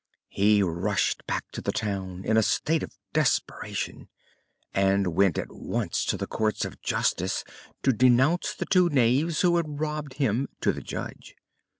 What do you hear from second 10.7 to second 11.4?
the judge.